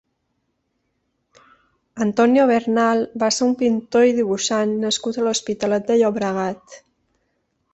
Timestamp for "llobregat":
6.01-6.81